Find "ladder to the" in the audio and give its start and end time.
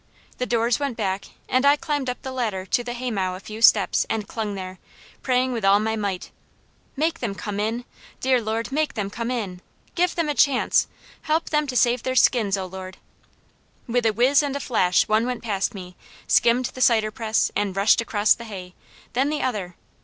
2.31-2.95